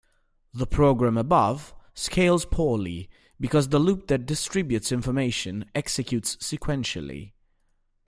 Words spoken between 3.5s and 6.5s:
the loop that distributes information executes